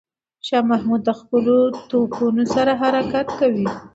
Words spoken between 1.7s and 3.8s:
توپونو سره حرکت کوي.